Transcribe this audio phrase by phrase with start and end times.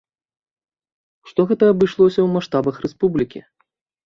[1.27, 3.39] У што гэта абышлося ў маштабах рэспублікі?